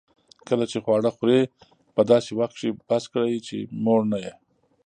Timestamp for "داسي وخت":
2.09-2.55